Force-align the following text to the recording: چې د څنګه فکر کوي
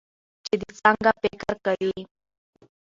چې 0.45 0.53
د 0.61 0.63
څنګه 0.79 1.11
فکر 1.21 1.51
کوي 1.65 1.97